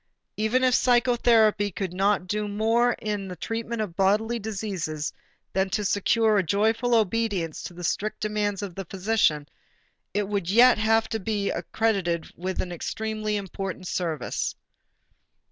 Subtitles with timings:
[0.35, 5.13] Even if psychotherapy could not do more in the treatment of bodily diseases
[5.53, 9.47] than to secure a joyful obedience to the strict demands of the physician,
[10.11, 14.55] it would yet have to be accredited with an extremely important service.